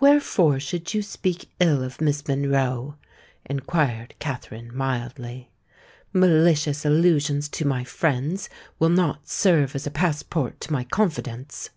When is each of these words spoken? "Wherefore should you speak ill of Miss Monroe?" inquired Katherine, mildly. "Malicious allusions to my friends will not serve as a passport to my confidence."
"Wherefore 0.00 0.58
should 0.58 0.94
you 0.94 1.02
speak 1.02 1.50
ill 1.60 1.82
of 1.84 2.00
Miss 2.00 2.26
Monroe?" 2.26 2.94
inquired 3.44 4.14
Katherine, 4.18 4.74
mildly. 4.74 5.50
"Malicious 6.14 6.86
allusions 6.86 7.46
to 7.50 7.66
my 7.66 7.84
friends 7.84 8.48
will 8.78 8.88
not 8.88 9.28
serve 9.28 9.74
as 9.76 9.86
a 9.86 9.90
passport 9.90 10.60
to 10.62 10.72
my 10.72 10.84
confidence." 10.84 11.68